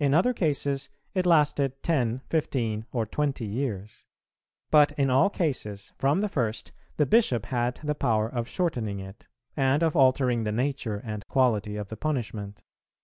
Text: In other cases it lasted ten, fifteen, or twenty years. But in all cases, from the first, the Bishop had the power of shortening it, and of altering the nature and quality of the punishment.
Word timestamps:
In 0.00 0.14
other 0.14 0.32
cases 0.34 0.90
it 1.14 1.26
lasted 1.26 1.80
ten, 1.80 2.22
fifteen, 2.28 2.86
or 2.90 3.06
twenty 3.06 3.46
years. 3.46 4.04
But 4.72 4.90
in 4.98 5.10
all 5.10 5.30
cases, 5.30 5.92
from 5.96 6.18
the 6.22 6.28
first, 6.28 6.72
the 6.96 7.06
Bishop 7.06 7.46
had 7.46 7.76
the 7.76 7.94
power 7.94 8.26
of 8.28 8.48
shortening 8.48 8.98
it, 8.98 9.28
and 9.56 9.84
of 9.84 9.94
altering 9.94 10.42
the 10.42 10.50
nature 10.50 11.00
and 11.04 11.22
quality 11.28 11.76
of 11.76 11.88
the 11.88 11.96
punishment. 11.96 12.62